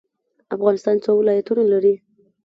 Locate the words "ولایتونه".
1.17-1.63